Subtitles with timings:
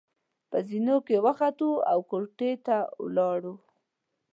[0.49, 3.55] په زېنو کې وختو او زما کوټې ته ولاړو.